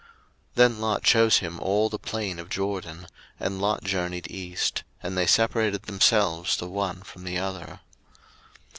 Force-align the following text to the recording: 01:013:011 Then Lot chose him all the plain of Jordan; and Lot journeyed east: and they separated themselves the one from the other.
01:013:011 0.01 0.09
Then 0.55 0.81
Lot 0.81 1.03
chose 1.03 1.37
him 1.37 1.59
all 1.59 1.87
the 1.87 1.99
plain 1.99 2.39
of 2.39 2.49
Jordan; 2.49 3.05
and 3.39 3.61
Lot 3.61 3.83
journeyed 3.83 4.25
east: 4.31 4.81
and 5.03 5.15
they 5.15 5.27
separated 5.27 5.83
themselves 5.83 6.57
the 6.57 6.67
one 6.67 7.03
from 7.03 7.23
the 7.23 7.37
other. 7.37 7.81